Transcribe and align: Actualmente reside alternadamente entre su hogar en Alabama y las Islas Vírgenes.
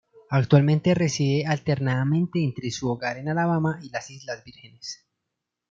Actualmente 0.31 0.95
reside 0.95 1.45
alternadamente 1.45 2.43
entre 2.43 2.71
su 2.71 2.89
hogar 2.89 3.17
en 3.17 3.29
Alabama 3.29 3.77
y 3.83 3.91
las 3.91 4.09
Islas 4.09 4.43
Vírgenes. 4.43 5.05